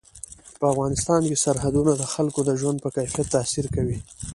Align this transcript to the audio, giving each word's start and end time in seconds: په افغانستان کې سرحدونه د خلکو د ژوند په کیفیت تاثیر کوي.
په 0.59 0.65
افغانستان 0.73 1.21
کې 1.29 1.41
سرحدونه 1.43 1.91
د 1.97 2.03
خلکو 2.13 2.39
د 2.45 2.51
ژوند 2.59 2.77
په 2.81 2.89
کیفیت 2.95 3.27
تاثیر 3.35 3.65
کوي. 3.75 3.97